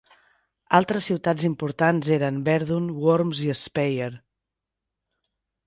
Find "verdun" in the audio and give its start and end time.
2.49-2.89